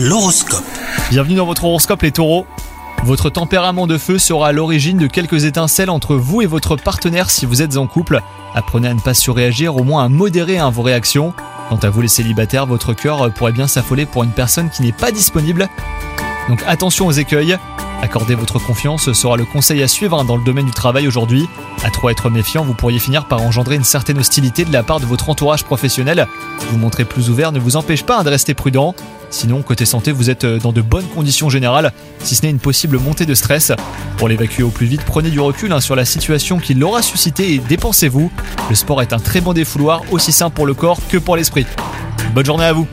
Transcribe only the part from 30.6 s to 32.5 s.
de bonnes conditions générales, si ce n'est